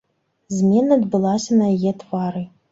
Змена 0.55 0.97
адбылася 1.03 1.61
на 1.61 1.71
яе 1.77 1.95
твары. 2.03 2.47